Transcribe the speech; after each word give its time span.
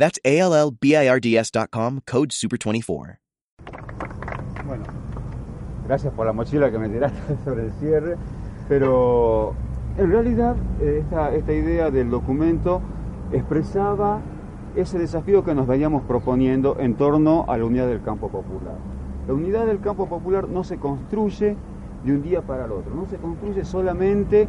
That's 0.00 0.18
A-L-L-B-I-R-D-S.com, 0.24 2.00
code 2.06 2.30
SUPER24. 2.30 3.18
Bueno, 4.66 4.84
gracias 5.86 6.14
por 6.14 6.24
la 6.24 6.32
mochila 6.32 6.70
que 6.70 6.78
me 6.78 6.88
tiraste 6.88 7.36
sobre 7.44 7.66
el 7.66 7.72
cierre, 7.72 8.16
pero 8.66 9.54
en 9.98 10.10
realidad 10.10 10.56
eh, 10.80 11.02
esta, 11.02 11.34
esta 11.34 11.52
idea 11.52 11.90
del 11.90 12.08
documento 12.08 12.80
expresaba 13.30 14.22
ese 14.74 14.98
desafío 14.98 15.44
que 15.44 15.54
nos 15.54 15.66
veníamos 15.66 16.02
proponiendo 16.04 16.78
en 16.80 16.94
torno 16.94 17.44
a 17.46 17.58
la 17.58 17.66
unidad 17.66 17.86
del 17.86 18.00
campo 18.00 18.30
popular. 18.30 18.78
La 19.28 19.34
unidad 19.34 19.66
del 19.66 19.80
campo 19.80 20.08
popular 20.08 20.48
no 20.48 20.64
se 20.64 20.78
construye 20.78 21.58
de 22.06 22.12
un 22.12 22.22
día 22.22 22.40
para 22.40 22.64
el 22.64 22.72
otro, 22.72 22.94
no 22.94 23.04
se 23.04 23.18
construye 23.18 23.66
solamente 23.66 24.48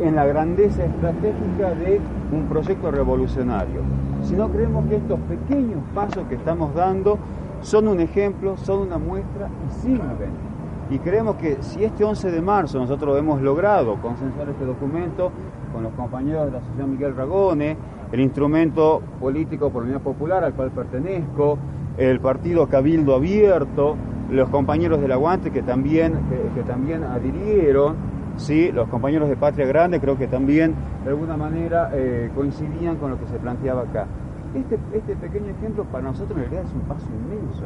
en 0.00 0.16
la 0.16 0.24
grandeza 0.24 0.84
estratégica 0.84 1.74
de 1.74 2.00
un 2.32 2.46
proyecto 2.46 2.90
revolucionario, 2.90 3.82
sino 4.22 4.48
creemos 4.48 4.86
que 4.86 4.96
estos 4.96 5.20
pequeños 5.20 5.80
pasos 5.94 6.26
que 6.28 6.36
estamos 6.36 6.74
dando 6.74 7.18
son 7.60 7.88
un 7.88 8.00
ejemplo, 8.00 8.56
son 8.56 8.80
una 8.80 8.98
muestra 8.98 9.48
y 9.68 9.80
sirven. 9.80 10.50
Y 10.90 10.98
creemos 10.98 11.36
que 11.36 11.58
si 11.60 11.84
este 11.84 12.02
11 12.02 12.30
de 12.30 12.40
marzo 12.40 12.78
nosotros 12.78 13.16
hemos 13.18 13.40
logrado 13.42 13.96
consensuar 13.96 14.48
este 14.48 14.64
documento 14.64 15.30
con 15.72 15.84
los 15.84 15.92
compañeros 15.92 16.46
de 16.46 16.52
la 16.52 16.58
Asociación 16.58 16.90
Miguel 16.90 17.14
Ragone, 17.14 17.76
el 18.10 18.20
instrumento 18.20 19.00
político 19.20 19.70
por 19.70 19.82
la 19.82 19.90
Unidad 19.90 20.02
Popular 20.02 20.42
al 20.42 20.54
cual 20.54 20.70
pertenezco, 20.70 21.58
el 21.96 22.18
partido 22.20 22.66
Cabildo 22.66 23.14
Abierto, 23.14 23.96
los 24.30 24.48
compañeros 24.48 25.00
del 25.00 25.12
Aguante 25.12 25.50
que 25.50 25.62
también, 25.62 26.14
que, 26.28 26.60
que 26.60 26.66
también 26.66 27.04
adhirieron, 27.04 28.09
¿sí? 28.40 28.72
los 28.72 28.88
compañeros 28.88 29.28
de 29.28 29.36
Patria 29.36 29.66
Grande 29.66 30.00
creo 30.00 30.16
que 30.16 30.26
también 30.26 30.74
de 31.04 31.10
alguna 31.10 31.36
manera 31.36 31.90
eh, 31.92 32.30
coincidían 32.34 32.96
con 32.96 33.10
lo 33.10 33.18
que 33.18 33.26
se 33.26 33.38
planteaba 33.38 33.82
acá. 33.82 34.06
Este, 34.54 34.78
este 34.92 35.14
pequeño 35.14 35.50
ejemplo 35.50 35.84
para 35.84 36.04
nosotros 36.04 36.36
en 36.38 36.50
realidad 36.50 36.64
es 36.64 36.74
un 36.74 36.80
paso 36.80 37.06
inmenso. 37.06 37.64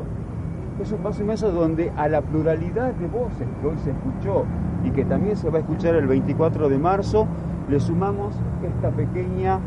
Es 0.81 0.93
un 0.93 0.99
paso 0.99 1.23
inmenso 1.23 1.53
donde 1.53 1.91
a 1.97 2.09
la 2.09 2.21
pluralidad 2.21 2.93
de 2.95 3.07
voces 3.07 3.47
que 3.61 3.67
hoy 3.67 3.79
se 3.79 3.91
escuchó 3.91 4.45
y 4.85 4.91
que 4.91 5.05
también 5.05 5.37
se 5.37 5.49
va 5.49 5.59
a 5.59 5.61
escuchar 5.61 5.95
el 5.95 6.07
24 6.07 6.69
de 6.69 6.79
marzo, 6.79 7.27
le 7.69 7.81
sumamos 7.81 8.35
esta 8.63 8.91
pequeña 8.91 9.61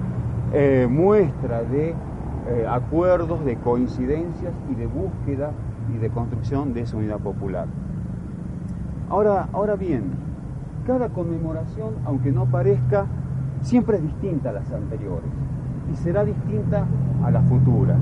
eh, 0.53 0.87
muestra 0.89 1.63
de 1.63 1.89
eh, 1.89 2.65
acuerdos, 2.69 3.43
de 3.45 3.55
coincidencias 3.55 4.53
y 4.69 4.75
de 4.75 4.85
búsqueda 4.85 5.51
y 5.95 5.97
de 5.97 6.09
construcción 6.09 6.73
de 6.73 6.81
esa 6.81 6.97
unidad 6.97 7.19
popular. 7.19 7.67
Ahora, 9.09 9.47
ahora 9.53 9.75
bien, 9.75 10.26
cada 10.87 11.09
conmemoración, 11.09 11.95
aunque 12.05 12.31
no 12.31 12.45
parezca, 12.45 13.05
siempre 13.61 13.97
es 13.97 14.03
distinta 14.03 14.51
a 14.51 14.53
las 14.53 14.71
anteriores 14.71 15.29
y 15.91 15.95
será 15.97 16.23
distinta 16.23 16.85
a 17.23 17.29
las 17.29 17.47
futuras, 17.47 17.99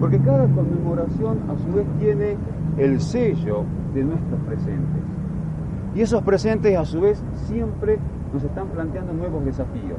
porque 0.00 0.18
cada 0.18 0.46
conmemoración 0.48 1.38
a 1.50 1.58
su 1.58 1.76
vez 1.76 1.86
tiene 1.98 2.36
el 2.78 3.00
sello 3.00 3.64
de 3.94 4.04
nuestros 4.04 4.40
presentes. 4.46 5.02
Y 5.94 6.00
esos 6.00 6.22
presentes 6.22 6.76
a 6.76 6.84
su 6.86 7.00
vez 7.00 7.22
siempre 7.46 7.98
nos 8.32 8.42
están 8.42 8.68
planteando 8.68 9.12
nuevos 9.12 9.44
desafíos. 9.44 9.98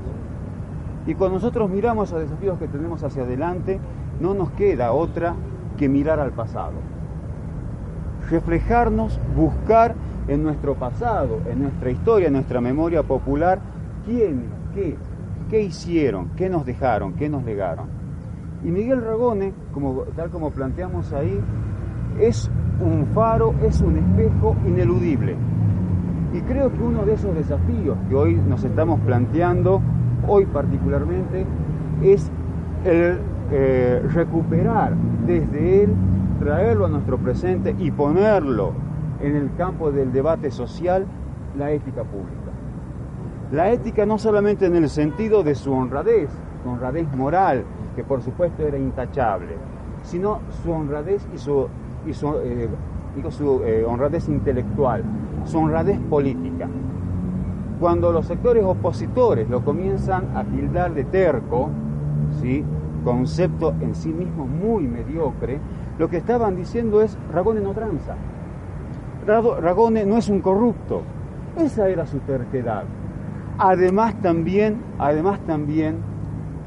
Y 1.08 1.14
cuando 1.14 1.36
nosotros 1.36 1.70
miramos 1.70 2.12
a 2.12 2.18
desafíos 2.18 2.58
que 2.58 2.68
tenemos 2.68 3.04
hacia 3.04 3.24
adelante, 3.24 3.80
no 4.20 4.34
nos 4.34 4.50
queda 4.52 4.92
otra 4.92 5.36
que 5.78 5.88
mirar 5.88 6.20
al 6.20 6.32
pasado. 6.32 6.74
Reflejarnos, 8.30 9.20
buscar 9.36 9.96
en 10.28 10.44
nuestro 10.44 10.76
pasado, 10.76 11.40
en 11.50 11.62
nuestra 11.64 11.92
historia, 11.92 12.28
en 12.28 12.34
nuestra 12.34 12.62
memoria 12.62 13.04
popular, 13.04 13.60
quiénes, 14.06 14.50
qué, 14.74 14.96
qué 15.50 15.62
hicieron, 15.62 16.30
qué 16.36 16.50
nos 16.50 16.66
dejaron, 16.66 17.14
qué 17.14 17.30
nos 17.30 17.44
legaron. 17.44 17.88
Y 18.64 18.72
Miguel 18.72 19.04
Ragone, 19.04 19.54
tal 20.16 20.30
como 20.30 20.52
planteamos 20.52 21.14
ahí, 21.14 21.40
es 22.20 22.50
un 22.82 23.08
faro, 23.14 23.54
es 23.64 23.82
un 23.82 23.98
espejo 23.98 24.56
ineludible. 24.66 25.36
Y 26.34 26.42
creo 26.42 26.72
que 26.72 26.82
uno 26.82 27.06
de 27.06 27.14
esos 27.14 27.36
desafíos 27.36 27.98
que 28.10 28.16
hoy 28.16 28.36
nos 28.36 28.64
estamos 28.64 29.00
planteando, 29.02 29.82
hoy 30.28 30.46
particularmente, 30.48 31.46
es 32.02 32.32
el 32.84 33.20
eh, 33.52 34.02
recuperar 34.12 34.96
desde 35.28 35.84
él, 35.84 35.94
traerlo 36.40 36.88
a 36.88 36.90
nuestro 36.90 37.18
presente 37.18 37.76
y 37.78 37.92
ponerlo 37.92 38.74
en 39.26 39.36
el 39.36 39.56
campo 39.56 39.92
del 39.92 40.12
debate 40.12 40.52
social 40.52 41.06
la 41.58 41.72
ética 41.72 42.04
pública. 42.04 42.52
La 43.52 43.72
ética 43.72 44.06
no 44.06 44.18
solamente 44.20 44.66
en 44.66 44.76
el 44.76 44.90
sentido 44.90 45.44
de 45.44 45.56
su 45.56 45.72
honradez, 45.74 46.30
su 46.64 46.70
honradez 46.70 47.08
moral, 47.16 47.64
que 47.96 48.04
por 48.04 48.22
supuesto 48.22 48.64
era 48.68 48.78
intachable, 48.78 49.56
sino 50.04 50.40
su 50.64 50.72
honradez 50.72 51.26
y 51.34 51.38
su, 51.38 51.68
y 52.06 52.14
su, 52.14 52.36
eh, 52.44 52.70
su 53.30 53.62
eh, 53.64 53.84
honradez 53.88 54.28
intelectual, 54.30 55.04
su 55.46 55.58
honradez 55.58 56.00
política. 56.02 56.68
Cuando 57.80 58.12
los 58.12 58.28
sectores 58.28 58.64
opositores 58.64 59.50
lo 59.50 59.64
comienzan 59.64 60.36
a 60.36 60.44
tildar 60.44 60.94
de 60.94 61.04
terco, 61.04 61.70
¿sí? 62.42 62.64
concepto 63.04 63.74
en 63.82 63.96
sí 63.96 64.10
mismo 64.10 64.46
muy 64.46 64.88
mediocre, 64.88 65.60
lo 65.98 66.10
que 66.10 66.18
estaban 66.18 66.56
diciendo 66.56 67.02
es 67.02 67.18
Ragone 67.32 67.62
no 67.62 67.74
tranza, 67.74 68.16
Ragone 69.26 70.06
no 70.06 70.18
es 70.18 70.30
un 70.30 70.42
corrupto. 70.42 71.02
Esa 71.58 71.90
era 71.90 72.06
su 72.06 72.20
terquedad. 72.20 72.84
Además 73.58 74.16
también, 74.22 74.78
además 75.00 75.40
también 75.48 75.98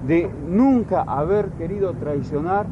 de 0.06 0.30
nunca 0.48 1.02
haber 1.02 1.50
querido 1.50 1.92
traicionar 1.94 2.66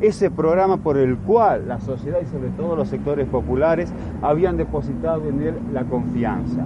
ese 0.00 0.30
programa 0.30 0.78
por 0.78 0.96
el 0.96 1.16
cual 1.18 1.66
la 1.68 1.80
sociedad 1.80 2.18
y 2.22 2.26
sobre 2.26 2.50
todo 2.50 2.76
los 2.76 2.88
sectores 2.88 3.26
populares 3.26 3.92
habían 4.22 4.56
depositado 4.56 5.28
en 5.28 5.42
él 5.42 5.54
la 5.72 5.84
confianza. 5.84 6.64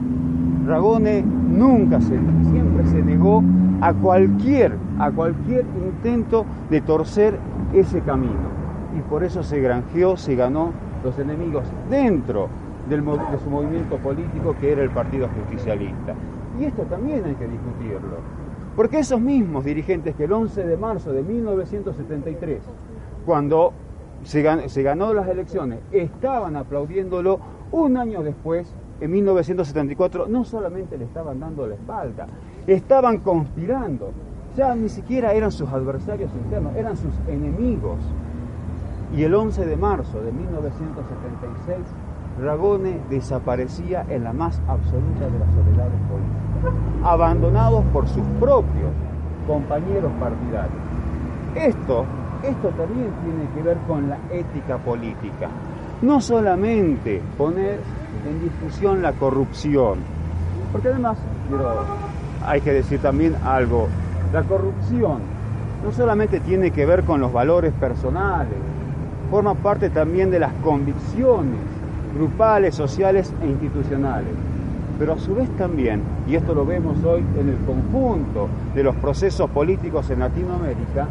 Ragone 0.67 1.23
nunca 1.23 2.01
se, 2.01 2.19
siempre 2.51 2.87
se 2.87 3.03
negó 3.03 3.43
a 3.81 3.93
cualquier, 3.95 4.77
a 4.99 5.11
cualquier 5.11 5.65
intento 5.83 6.45
de 6.71 6.81
torcer 6.83 7.39
ese 7.73 8.01
camino. 8.03 8.53
Y 8.97 9.01
por 9.01 9.25
eso 9.25 9.43
se 9.43 9.61
granjeó, 9.61 10.17
se 10.17 10.37
ganó 10.37 10.73
los 11.03 11.19
enemigos 11.19 11.65
dentro 11.91 12.49
del, 12.89 13.05
de 13.05 13.39
su 13.43 13.51
movimiento 13.51 13.97
político 13.99 14.55
que 14.61 14.73
era 14.73 14.83
el 14.83 14.91
Partido 14.91 15.29
Justicialista. 15.29 16.15
Y 16.61 16.65
esto 16.65 16.83
también 16.83 17.25
hay 17.25 17.35
que 17.35 17.47
discutirlo. 17.47 18.19
Porque 18.77 18.99
esos 18.99 19.21
mismos 19.21 19.65
dirigentes 19.65 20.15
que 20.15 20.25
el 20.25 20.33
11 20.33 20.65
de 20.65 20.77
marzo 20.77 21.13
de 21.13 21.23
1973, 21.23 22.63
cuando 23.27 23.73
se 24.23 24.69
se 24.69 24.83
ganó 24.83 25.13
las 25.13 25.29
elecciones, 25.29 25.81
estaban 25.91 26.57
aplaudiéndolo, 26.57 27.39
un 27.73 27.97
año 27.97 28.23
después, 28.23 28.75
en 29.01 29.11
1974, 29.11 30.29
no 30.29 30.45
solamente 30.45 30.97
le 30.97 31.05
estaban 31.05 31.41
dando 31.41 31.67
la 31.67 31.75
espalda, 31.75 32.27
estaban 32.67 33.19
conspirando. 33.19 34.13
Ya 34.57 34.75
ni 34.75 34.89
siquiera 34.89 35.33
eran 35.33 35.51
sus 35.51 35.69
adversarios 35.71 36.31
internos, 36.35 36.77
eran 36.77 36.97
sus 36.97 37.13
enemigos. 37.29 37.99
Y 39.15 39.25
el 39.25 39.35
11 39.35 39.67
de 39.67 39.77
marzo 39.77 40.23
de 40.23 40.33
1976, 40.33 41.79
Ragone 42.41 42.99
desaparecía 43.11 44.07
en 44.09 44.25
la 44.25 44.33
más 44.33 44.59
absoluta 44.67 45.27
de 45.27 45.39
las 45.39 45.49
soledades 45.53 46.01
políticas, 46.09 47.05
abandonados 47.05 47.85
por 47.93 48.09
sus 48.09 48.25
propios 48.41 48.91
compañeros 49.47 50.11
partidarios. 50.19 50.81
Esto, 51.55 52.07
esto 52.43 52.69
también 52.69 53.11
tiene 53.23 53.51
que 53.55 53.63
ver 53.63 53.77
con 53.87 54.09
la 54.09 54.17
ética 54.31 54.79
política. 54.79 55.49
No 56.01 56.21
solamente 56.23 57.21
poner 57.37 57.81
en 58.27 58.43
discusión 58.43 59.03
la 59.03 59.13
corrupción, 59.13 59.99
porque 60.73 60.89
además, 60.89 61.19
hay 62.47 62.63
que 62.63 62.73
decir 62.73 63.01
también 63.01 63.37
algo, 63.45 63.89
la 64.33 64.43
corrupción 64.43 65.19
no 65.85 65.93
solamente 65.93 66.41
tiene 66.41 66.71
que 66.71 66.87
ver 66.87 67.05
con 67.05 67.21
los 67.21 67.33
valores 67.33 67.73
personales, 67.75 68.72
forma 69.33 69.55
parte 69.55 69.89
también 69.89 70.31
de 70.31 70.39
las 70.39 70.53
convicciones 70.63 71.59
grupales, 72.15 72.75
sociales 72.75 73.33
e 73.43 73.47
institucionales. 73.47 74.29
Pero 74.99 75.15
a 75.15 75.19
su 75.19 75.35
vez 75.35 75.49
también, 75.57 76.03
y 76.29 76.35
esto 76.35 76.55
lo 76.55 76.67
vemos 76.67 77.03
hoy 77.03 77.25
en 77.41 77.49
el 77.49 77.57
conjunto 77.65 78.49
de 78.75 78.83
los 78.83 78.95
procesos 78.97 79.49
políticos 79.49 80.11
en 80.11 80.21
Latinoamérica, 80.21 81.07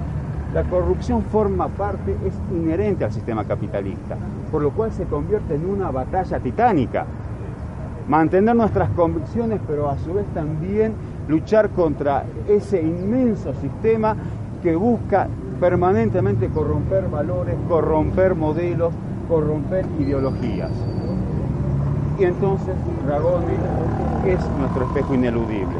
La 0.53 0.63
corrupción 0.65 1.23
forma 1.23 1.69
parte, 1.69 2.13
es 2.25 2.33
inherente 2.51 3.05
al 3.05 3.13
sistema 3.13 3.45
capitalista, 3.45 4.17
por 4.51 4.61
lo 4.61 4.71
cual 4.71 4.91
se 4.91 5.05
convierte 5.05 5.55
en 5.55 5.65
una 5.65 5.91
batalla 5.91 6.39
titánica. 6.39 7.05
Mantener 8.09 8.53
nuestras 8.53 8.89
convicciones, 8.89 9.61
pero 9.65 9.89
a 9.89 9.97
su 9.97 10.13
vez 10.13 10.25
también 10.33 10.93
luchar 11.29 11.69
contra 11.69 12.25
ese 12.49 12.81
inmenso 12.81 13.53
sistema 13.61 14.13
que 14.61 14.75
busca 14.75 15.27
permanentemente 15.61 16.49
corromper 16.49 17.07
valores, 17.07 17.55
corromper 17.69 18.33
modelos, 18.33 18.91
corromper 19.29 19.85
ideologías. 19.99 20.71
Y 22.19 22.23
entonces 22.23 22.75
Ragone 23.07 23.53
es 24.25 24.39
nuestro 24.59 24.85
espejo 24.87 25.13
ineludible. 25.13 25.77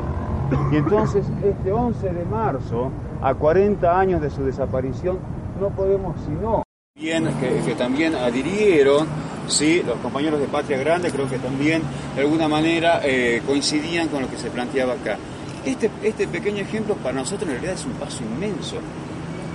Y 0.72 0.75
entonces 0.75 1.25
este 1.44 1.72
11 1.72 2.13
de 2.13 2.25
marzo, 2.25 2.92
a 3.24 3.33
40 3.33 4.00
años 4.00 4.22
de 4.22 4.30
su 4.30 4.44
desaparición, 4.44 5.18
no 5.60 5.69
podemos 5.69 6.16
sino... 6.28 6.63
Bien, 6.95 7.28
que, 7.39 7.74
también 7.74 8.13
adhirieron, 8.13 9.07
¿sí? 9.48 9.81
los 9.83 9.98
compañeros 9.98 10.39
de 10.39 10.45
Patria 10.45 10.78
Grande 10.78 11.10
creo 11.10 11.28
que 11.28 11.39
también 11.39 11.81
de 12.16 12.22
alguna 12.22 12.48
manera 12.48 13.00
eh, 13.04 13.42
coincidían 13.48 14.10
con 14.10 14.22
lo 14.22 14.30
que 14.30 14.38
se 14.38 14.51
planteaba 14.51 14.94
acá. 14.94 15.18
Este, 15.66 15.89
este 16.04 16.28
pequeño 16.28 16.60
ejemplo 16.60 16.95
para 16.95 17.16
nosotros 17.16 17.44
en 17.44 17.54
realidad 17.56 17.74
es 17.74 17.86
un 17.86 17.94
paso 17.94 18.24
inmenso. 18.24 18.78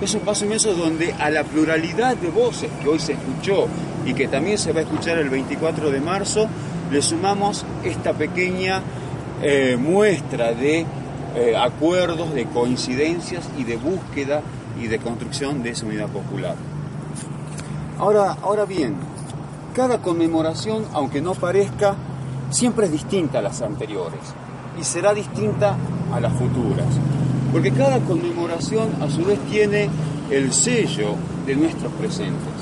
Es 0.01 0.15
un 0.15 0.21
paso 0.21 0.45
inmenso 0.45 0.75
donde 0.75 1.15
a 1.15 1.31
la 1.31 1.43
pluralidad 1.43 2.17
de 2.17 2.29
voces 2.29 2.71
que 2.83 2.89
hoy 2.89 2.99
se 2.99 3.15
escuchó 3.15 3.67
y 4.05 4.13
que 4.13 4.29
también 4.29 4.59
se 4.59 4.73
va 4.73 4.81
a 4.81 4.83
escuchar 4.83 5.19
el 5.19 5.31
24 5.31 5.91
de 5.91 6.01
marzo, 6.01 6.49
le 6.91 7.01
sumamos 7.01 7.65
esta 7.83 8.13
pequeña 8.13 8.83
eh, 9.43 9.77
muestra 9.79 10.53
de 10.53 10.85
eh, 11.35 11.57
acuerdos, 11.57 12.35
de 12.35 12.45
coincidencias 12.47 13.49
y 13.59 13.65
de 13.65 13.77
búsqueda 13.77 14.43
y 14.81 14.87
de 14.87 14.99
construcción 14.99 15.63
de 15.63 15.71
esa 15.71 15.87
unidad 15.87 16.09
popular. 16.09 16.57
Ahora, 17.99 18.37
ahora 18.43 18.67
bien, 18.67 18.95
cada 19.75 20.03
conmemoración, 20.03 20.85
aunque 20.93 21.23
no 21.23 21.35
parezca, 21.35 21.97
siempre 22.51 22.87
es 22.87 22.93
distinta 22.93 23.39
a 23.39 23.43
las 23.43 23.63
anteriores 23.63 24.21
y 24.79 24.85
será 24.85 25.15
distinta 25.15 25.77
a 26.13 26.21
las 26.21 26.33
futuras, 26.35 26.87
porque 27.57 27.73
cada 27.73 28.01
conmemoración 28.01 29.03
a 29.03 29.09
su 29.09 29.25
vez 29.25 29.39
tiene 29.51 29.89
el 30.31 30.53
sello 30.53 31.15
de 31.47 31.57
nuestros 31.57 31.91
presentes. 31.95 32.53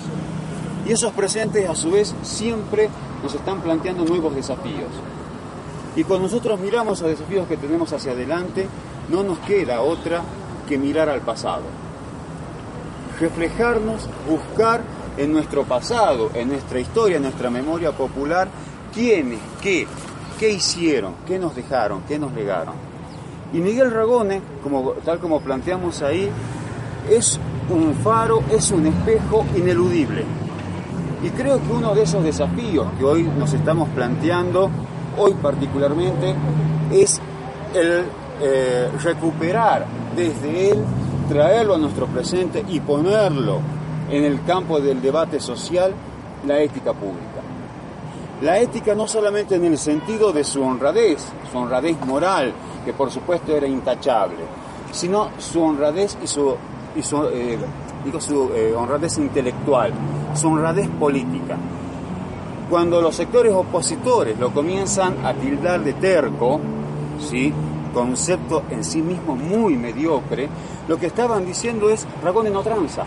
Y 0.87 0.93
esos 0.93 1.13
presentes 1.13 1.69
a 1.69 1.75
su 1.75 1.91
vez 1.91 2.15
siempre 2.23 2.89
nos 3.21 3.35
están 3.35 3.61
planteando 3.61 4.05
nuevos 4.05 4.37
desafíos. 4.37 4.91
Y 5.97 6.05
cuando 6.05 6.29
nosotros 6.29 6.61
miramos 6.61 7.03
a 7.03 7.09
desafíos 7.09 7.49
que 7.49 7.57
tenemos 7.57 7.93
hacia 7.93 8.13
adelante, 8.13 8.69
no 9.11 9.25
nos 9.25 9.41
queda 9.41 9.81
otra 9.81 10.23
que 10.69 10.79
mirar 10.79 11.09
al 11.09 11.23
pasado. 11.23 11.65
Reflejarnos, 13.19 14.09
buscar 14.31 14.81
en 15.17 15.33
nuestro 15.33 15.65
pasado, 15.65 16.31
en 16.35 16.51
nuestra 16.51 16.79
historia, 16.79 17.17
en 17.17 17.25
nuestra 17.25 17.51
memoria 17.51 17.91
popular, 17.91 18.47
quiénes, 18.95 19.41
qué, 19.61 19.89
qué 20.39 20.51
hicieron, 20.51 21.15
qué 21.27 21.41
nos 21.41 21.57
dejaron, 21.57 22.03
qué 22.07 22.17
nos 22.17 22.33
legaron. 22.33 22.94
Y 23.55 23.61
Miguel 23.61 23.91
Ragone, 23.91 24.43
tal 25.05 25.19
como 25.19 25.41
planteamos 25.41 26.03
ahí, 26.03 26.29
es 27.11 27.41
un 27.71 27.95
faro, 27.95 28.43
es 28.51 28.71
un 28.73 28.87
espejo 28.87 29.47
ineludible 29.57 30.25
y 31.25 31.31
creo 31.31 31.59
que 31.59 31.73
uno 31.73 31.95
de 31.95 32.03
esos 32.03 32.23
desafíos 32.23 32.87
que 32.99 33.05
hoy 33.05 33.23
nos 33.23 33.51
estamos 33.55 33.89
planteando, 33.91 34.69
hoy 35.17 35.33
particularmente, 35.41 36.35
es 36.93 37.19
el 37.75 38.05
eh, 38.43 38.91
recuperar 39.03 39.87
desde 40.15 40.73
él, 40.73 40.85
traerlo 41.31 41.77
a 41.77 41.79
nuestro 41.79 42.07
presente 42.09 42.63
y 42.69 42.79
ponerlo 42.81 43.61
en 44.11 44.25
el 44.25 44.45
campo 44.45 44.81
del 44.81 45.01
debate 45.01 45.41
social, 45.41 45.95
la 46.47 46.61
ética 46.61 46.93
pública. 46.93 47.34
La 48.43 48.59
ética 48.59 48.95
no 48.95 49.07
solamente 49.07 49.55
en 49.55 49.65
el 49.65 49.79
sentido 49.79 50.33
de 50.33 50.45
su 50.45 50.63
honradez, 50.63 51.25
su 51.51 51.59
honradez 51.59 51.99
moral, 52.05 52.53
que 52.85 52.93
por 52.93 53.11
supuesto 53.11 53.57
era 53.57 53.67
intachable, 53.67 54.45
sino 54.93 55.31
su 55.39 55.63
honradez 55.63 56.19
y 56.23 56.27
su, 56.27 56.55
y 56.97 57.03
su 57.03 57.25
eh, 57.27 57.59
digo 58.05 58.21
su 58.21 58.51
eh, 58.55 58.75
honradez 58.77 59.19
intelectual, 59.19 59.93
su 60.35 60.49
honradez 60.49 60.89
política. 60.89 61.57
Cuando 62.69 63.01
los 63.01 63.15
sectores 63.15 63.53
opositores 63.53 64.39
lo 64.39 64.51
comienzan 64.53 65.25
a 65.25 65.33
tildar 65.33 65.83
de 65.83 65.93
terco, 65.95 66.61
¿sí? 67.21 67.53
concepto 67.93 68.65
en 68.71 68.83
sí 68.83 69.01
mismo 69.01 69.37
muy 69.37 69.77
mediocre, 69.77 70.49
lo 70.89 70.99
que 70.99 71.07
estaban 71.07 71.47
diciendo 71.47 71.89
es 71.89 72.07
Ragone 72.23 72.51
no 72.51 72.63
tranza, 72.63 73.05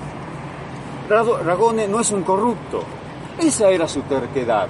Ragone 1.10 1.88
no 1.88 2.00
es 2.00 2.12
un 2.12 2.24
corrupto. 2.24 2.82
Esa 3.40 3.70
era 3.70 3.88
su 3.88 4.02
terquedad. 4.02 4.68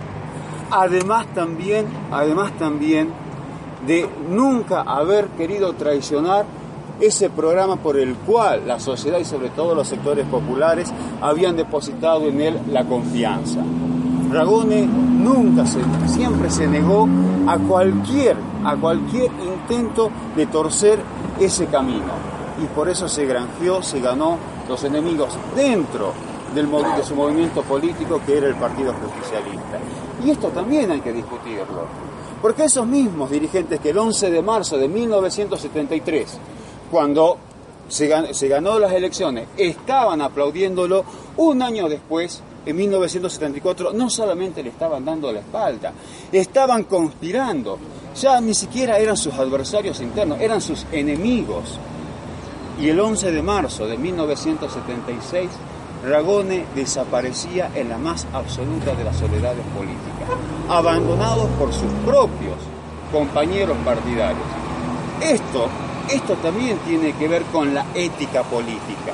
Además 0.71 1.27
también, 1.33 1.85
además 2.11 2.51
también 2.59 3.09
de 3.85 4.09
nunca 4.29 4.81
haber 4.81 5.27
querido 5.29 5.73
traicionar 5.73 6.45
ese 6.99 7.29
programa 7.29 7.75
por 7.75 7.97
el 7.97 8.15
cual 8.15 8.63
la 8.67 8.79
sociedad 8.79 9.19
y 9.19 9.25
sobre 9.25 9.49
todo 9.49 9.75
los 9.75 9.87
sectores 9.87 10.25
populares 10.25 10.91
habían 11.21 11.55
depositado 11.55 12.25
en 12.27 12.41
él 12.41 12.59
la 12.71 12.85
confianza. 12.85 13.59
Ragone 14.31 14.85
nunca 14.85 15.65
se, 15.65 15.79
siempre 16.07 16.49
se 16.49 16.67
negó 16.67 17.07
a 17.47 17.57
cualquier, 17.57 18.35
a 18.65 18.75
cualquier 18.75 19.31
intento 19.45 20.09
de 20.35 20.47
torcer 20.47 20.99
ese 21.39 21.67
camino. 21.67 22.27
Y 22.61 22.65
por 22.75 22.89
eso 22.89 23.07
se 23.07 23.25
granjeó, 23.25 23.81
se 23.83 24.01
ganó 24.01 24.37
los 24.67 24.83
enemigos 24.83 25.37
dentro 25.55 26.13
del, 26.53 26.69
de 26.69 27.03
su 27.03 27.15
movimiento 27.15 27.61
político 27.63 28.21
que 28.25 28.37
era 28.37 28.47
el 28.47 28.55
Partido 28.55 28.93
Justicialista. 28.93 29.79
Y 30.23 30.31
esto 30.31 30.49
también 30.49 30.91
hay 30.91 31.01
que 31.01 31.13
discutirlo. 31.13 31.85
Porque 32.41 32.65
esos 32.65 32.85
mismos 32.85 33.29
dirigentes 33.29 33.79
que 33.79 33.89
el 33.89 33.97
11 33.97 34.29
de 34.29 34.41
marzo 34.41 34.77
de 34.77 34.87
1973 34.87 36.39
cuando 36.91 37.37
se 37.87 38.47
ganó, 38.47 38.79
las 38.79 38.91
elecciones, 38.91 39.47
estaban 39.57 40.21
aplaudiéndolo, 40.21 41.05
un 41.37 41.61
año 41.61 41.87
después, 41.87 42.41
en 42.65 42.75
1974, 42.75 43.93
no 43.93 44.09
solamente 44.09 44.61
le 44.61 44.69
estaban 44.69 45.05
dando 45.05 45.31
la 45.31 45.39
espalda, 45.39 45.93
estaban 46.31 46.83
conspirando, 46.83 47.77
ya 48.19 48.41
ni 48.41 48.53
siquiera 48.53 48.97
eran 48.97 49.15
sus 49.15 49.33
adversarios 49.35 50.01
internos, 50.01 50.39
eran 50.41 50.59
sus 50.59 50.85
enemigos. 50.91 51.77
Y 52.79 52.89
el 52.89 52.99
11 52.99 53.31
de 53.31 53.41
marzo 53.41 53.87
de 53.87 53.97
1976, 53.97 55.49
Ragone 56.03 56.65
desaparecía 56.75 57.71
en 57.75 57.89
la 57.89 57.97
más 57.97 58.27
absoluta 58.33 58.93
de 58.93 59.03
las 59.03 59.17
soledades 59.17 59.65
políticas, 59.75 60.29
abandonado 60.69 61.47
por 61.59 61.73
sus 61.73 61.91
propios 62.05 62.55
compañeros 63.11 63.77
partidarios. 63.83 64.45
Esto 65.21 65.69
esto 66.09 66.35
también 66.35 66.77
tiene 66.79 67.13
que 67.13 67.27
ver 67.27 67.43
con 67.43 67.73
la 67.73 67.85
ética 67.93 68.43
política. 68.43 69.13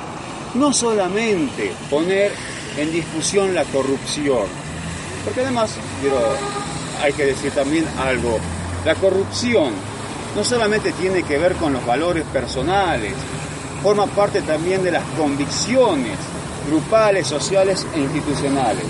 No 0.54 0.72
solamente 0.72 1.72
poner 1.90 2.32
en 2.76 2.92
discusión 2.92 3.54
la 3.54 3.64
corrupción, 3.64 4.46
porque 5.24 5.40
además, 5.40 5.76
hay 7.02 7.12
que 7.12 7.26
decir 7.26 7.50
también 7.52 7.84
algo, 7.98 8.38
la 8.84 8.94
corrupción 8.94 9.72
no 10.36 10.44
solamente 10.44 10.92
tiene 10.92 11.22
que 11.24 11.38
ver 11.38 11.54
con 11.56 11.72
los 11.72 11.84
valores 11.84 12.24
personales, 12.32 13.14
forma 13.82 14.06
parte 14.06 14.42
también 14.42 14.84
de 14.84 14.92
las 14.92 15.04
convicciones 15.18 16.16
grupales, 16.68 17.26
sociales 17.26 17.86
e 17.94 18.00
institucionales. 18.00 18.84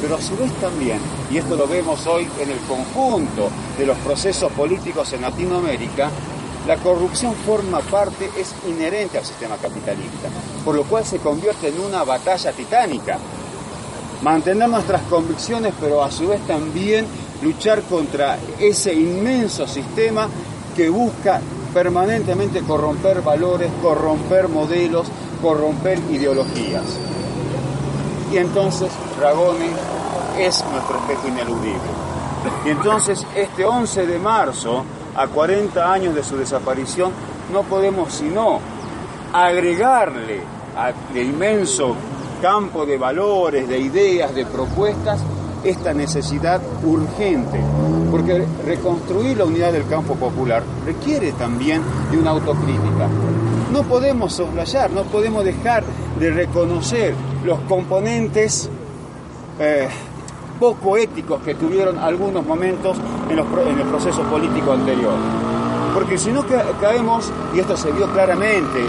Pero 0.00 0.16
a 0.16 0.20
su 0.20 0.36
vez 0.36 0.52
también, 0.60 0.98
y 1.30 1.38
esto 1.38 1.56
lo 1.56 1.66
vemos 1.66 2.06
hoy 2.06 2.28
en 2.38 2.50
el 2.50 2.58
conjunto 2.60 3.48
de 3.78 3.86
los 3.86 3.96
procesos 3.98 4.52
políticos 4.52 5.12
en 5.12 5.22
Latinoamérica, 5.22 6.10
la 6.66 6.76
corrupción 6.76 7.34
forma 7.34 7.80
parte, 7.80 8.30
es 8.38 8.54
inherente 8.66 9.18
al 9.18 9.24
sistema 9.24 9.56
capitalista, 9.56 10.28
por 10.64 10.74
lo 10.74 10.84
cual 10.84 11.04
se 11.04 11.18
convierte 11.18 11.68
en 11.68 11.80
una 11.80 12.04
batalla 12.04 12.52
titánica. 12.52 13.18
Mantener 14.22 14.68
nuestras 14.68 15.02
convicciones, 15.02 15.74
pero 15.78 16.02
a 16.02 16.10
su 16.10 16.28
vez 16.28 16.40
también 16.46 17.06
luchar 17.42 17.82
contra 17.82 18.38
ese 18.58 18.94
inmenso 18.94 19.66
sistema 19.66 20.28
que 20.74 20.88
busca 20.88 21.40
permanentemente 21.74 22.62
corromper 22.62 23.20
valores, 23.20 23.70
corromper 23.82 24.48
modelos, 24.48 25.06
corromper 25.44 25.98
ideologías. 26.10 26.84
Y 28.32 28.38
entonces 28.38 28.90
Ragone 29.20 29.68
es 30.38 30.64
nuestro 30.72 30.96
espejo 31.00 31.28
ineludible. 31.28 31.90
Y 32.64 32.70
entonces 32.70 33.26
este 33.36 33.66
11 33.66 34.06
de 34.06 34.18
marzo 34.18 34.84
a 35.14 35.26
40 35.26 35.92
años 35.92 36.14
de 36.14 36.24
su 36.24 36.38
desaparición, 36.38 37.12
no 37.52 37.62
podemos 37.62 38.10
sino 38.10 38.58
agregarle 39.34 40.40
al 40.78 40.94
inmenso 41.14 41.94
campo 42.40 42.86
de 42.86 42.96
valores, 42.96 43.68
de 43.68 43.78
ideas, 43.78 44.34
de 44.34 44.46
propuestas, 44.46 45.20
esta 45.62 45.92
necesidad 45.92 46.60
urgente, 46.84 47.60
porque 48.10 48.46
reconstruir 48.64 49.36
la 49.36 49.44
unidad 49.44 49.72
del 49.72 49.86
campo 49.88 50.14
popular 50.14 50.62
requiere 50.86 51.32
también 51.32 51.82
de 52.10 52.16
una 52.16 52.30
autocrítica. 52.30 53.08
No 53.72 53.82
podemos 53.82 54.34
soslayar, 54.34 54.90
no 54.90 55.02
podemos 55.04 55.44
dejar 55.44 55.84
de 56.18 56.30
reconocer 56.30 57.14
los 57.44 57.58
componentes 57.60 58.68
eh, 59.58 59.88
poco 60.58 60.96
éticos 60.96 61.42
que 61.42 61.54
tuvieron 61.54 61.98
algunos 61.98 62.44
momentos 62.44 62.96
en, 63.28 63.38
el 63.38 63.86
proceso 63.86 64.22
político 64.22 64.72
anterior. 64.72 65.14
Porque 65.92 66.18
si 66.18 66.30
no 66.32 66.44
caemos, 66.80 67.30
y 67.54 67.60
esto 67.60 67.76
se 67.76 67.92
vio 67.92 68.10
claramente 68.12 68.80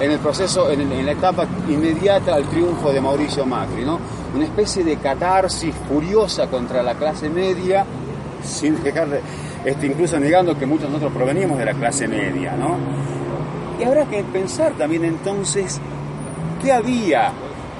en 0.00 0.10
el 0.10 0.18
proceso, 0.18 0.70
en, 0.70 1.06
la 1.06 1.12
etapa 1.12 1.46
inmediata 1.68 2.34
al 2.34 2.44
triunfo 2.48 2.92
de 2.92 3.00
Mauricio 3.00 3.46
Macri, 3.46 3.84
¿no? 3.84 3.98
una 4.34 4.44
especie 4.44 4.84
de 4.84 4.96
catarsis 4.96 5.74
furiosa 5.88 6.48
contra 6.48 6.82
la 6.82 6.94
clase 6.94 7.30
media, 7.30 7.86
sin 8.44 8.82
dejar, 8.82 9.08
este, 9.64 9.86
incluso 9.86 10.18
negando 10.20 10.56
que 10.58 10.66
muchos 10.66 10.84
de 10.84 10.88
nosotros 10.88 11.12
proveníamos 11.12 11.58
de 11.58 11.64
la 11.64 11.74
clase 11.74 12.06
media. 12.06 12.52
¿no? 12.56 13.15
Y 13.78 13.84
habrá 13.84 14.06
que 14.06 14.22
pensar 14.24 14.72
también 14.72 15.04
entonces 15.04 15.80
qué 16.62 16.72
había 16.72 17.32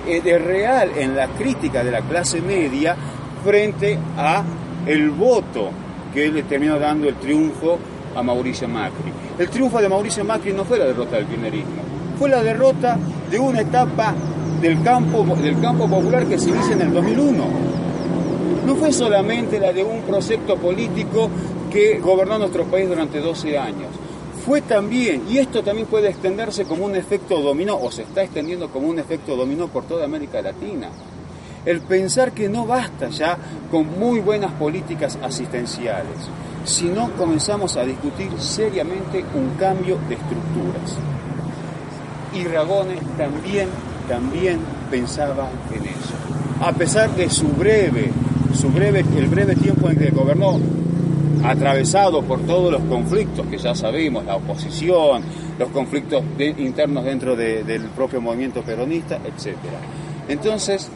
eh, 0.07 0.21
de 0.21 0.39
real 0.39 0.91
en 0.97 1.17
la 1.17 1.29
crítica 1.29 1.83
de 1.83 1.91
la 1.91 2.03
clase 2.03 2.41
media 2.41 2.95
frente 3.43 3.99
a 4.17 4.43
el 4.87 5.11
voto 5.11 5.71
que 6.13 6.29
le 6.31 6.43
terminó 6.43 6.79
dando 6.79 7.09
el 7.09 7.17
triunfo 7.17 7.79
a 8.15 8.23
Mauricio 8.23 8.69
Macri. 8.69 9.13
El 9.39 9.49
triunfo 9.49 9.81
de 9.81 9.89
Mauricio 9.89 10.25
Macri 10.25 10.53
no 10.53 10.65
fue 10.65 10.79
la 10.79 10.87
derrota 10.87 11.17
del 11.17 11.27
kirchnerismo, 11.27 11.83
fue 12.19 12.29
la 12.29 12.43
derrota 12.43 12.99
de 13.31 13.39
una 13.39 13.63
etapa 13.63 14.15
del 14.61 14.83
campo, 14.83 15.25
del 15.37 15.61
campo 15.61 15.89
popular 15.89 16.27
que 16.27 16.39
se 16.39 16.51
inicia 16.51 16.75
en 16.75 16.83
el 16.83 16.93
2001. 16.93 17.45
No 18.67 18.75
fue 18.77 18.93
solamente 18.93 19.59
la 19.59 19.73
de 19.73 19.83
un 19.83 20.03
proyecto 20.03 20.57
político 20.57 21.31
que 21.71 21.99
gobernó 21.99 22.39
nuestro 22.39 22.65
país 22.65 22.89
durante 22.89 23.21
12 23.21 23.59
años 23.59 24.06
fue 24.47 24.63
también, 24.63 25.25
y 25.29 25.39
esto 25.39 25.65
también 25.65 25.89
puede 25.89 26.09
extenderse 26.09 26.65
como 26.67 26.85
un 26.85 26.95
efecto 26.95 27.41
dominó, 27.41 27.77
o 27.77 27.91
se 27.91 28.03
está 28.03 28.23
extendiendo 28.23 28.71
como 28.71 28.87
un 28.87 29.01
efecto 29.01 29.35
dominó 29.35 29.67
por 29.67 29.85
toda 29.87 30.05
América 30.05 30.41
Latina. 30.41 30.89
El 31.65 31.81
pensar 31.81 32.31
que 32.31 32.49
no 32.49 32.65
basta 32.65 33.09
ya 33.09 33.37
con 33.73 33.99
muy 33.99 34.21
buenas 34.21 34.53
políticas 34.53 35.19
asistenciales, 35.21 36.17
sino 36.65 37.11
comenzamos 37.17 37.77
a 37.77 37.83
discutir 37.83 38.31
seriamente 38.39 39.25
un 39.35 39.57
cambio 39.59 39.99
de 40.09 40.15
estructuras. 40.15 40.95
Y 42.33 42.45
Ragones 42.45 43.01
también, 43.19 43.69
también 44.09 44.61
pensaba 44.93 45.51
en 45.73 45.83
eso. 45.83 46.15
A 46.61 46.73
pesar 46.73 47.11
de 47.17 47.29
su 47.31 47.49
breve, 47.49 48.13
su 48.55 48.69
breve, 48.69 49.05
el 49.17 49.27
breve 49.27 49.57
tiempo 49.57 49.91
en 49.91 49.99
que 49.99 50.11
gobernó, 50.11 50.61
atravesado 51.51 52.23
por 52.23 52.41
todos 52.41 52.73
los 52.73 52.83
conflictos 52.83 53.47
que 53.47 53.59
ya 53.59 53.75
sabemos, 53.75 54.25
la 54.25 54.37
oposición, 54.37 55.23
los 55.59 55.69
conflictos 55.71 56.23
internos 56.39 57.05
dentro 57.05 57.37
del 57.37 57.83
propio 57.95 58.21
movimiento 58.21 58.63
peronista, 58.63 59.17
etc. 59.25 59.57
Entonces, 60.29 60.91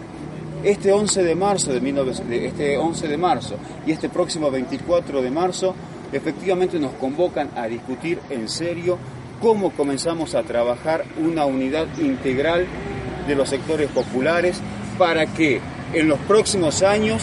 este 0.63 0.93
11 0.93 1.23
de 1.23 1.35
marzo 1.35 1.73
de, 1.73 2.47
este 2.47 2.77
11 2.77 3.09
de 3.09 3.17
marzo 3.17 3.55
y 3.87 3.93
este 3.93 4.09
próximo 4.09 4.51
24 4.51 5.23
de 5.23 5.31
marzo 5.31 5.75
efectivamente 6.13 6.79
nos 6.79 6.93
convocan 6.93 7.51
a 7.57 7.67
discutir 7.67 8.19
en 8.29 8.49
serio 8.49 8.99
cómo 9.41 9.71
comenzamos 9.71 10.35
a 10.35 10.43
trabajar 10.43 11.05
una 11.19 11.47
unidad 11.47 11.87
integral 11.99 12.67
de 13.27 13.35
los 13.35 13.49
sectores 13.49 13.89
populares 13.91 14.61
para 14.99 15.27
que 15.27 15.61
en 15.95 16.09
los 16.09 16.19
próximos 16.21 16.83
años 16.83 17.23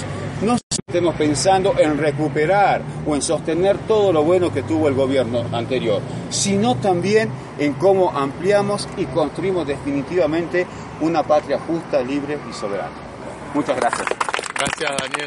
estemos 0.89 1.15
pensando 1.15 1.77
en 1.77 1.97
recuperar 1.97 2.81
o 3.05 3.13
en 3.13 3.21
sostener 3.21 3.77
todo 3.89 4.13
lo 4.13 4.23
bueno 4.23 4.53
que 4.53 4.63
tuvo 4.63 4.87
el 4.87 4.93
gobierno 4.93 5.43
anterior, 5.51 6.01
sino 6.29 6.77
también 6.77 7.29
en 7.59 7.73
cómo 7.73 8.09
ampliamos 8.11 8.87
y 8.95 9.03
construimos 9.07 9.67
definitivamente 9.67 10.65
una 11.01 11.23
patria 11.23 11.59
justa, 11.59 11.99
libre 11.99 12.37
y 12.49 12.53
soberana. 12.53 12.95
Muchas 13.53 13.75
gracias. 13.75 14.07
Gracias, 14.55 14.91
Daniel. 14.97 15.25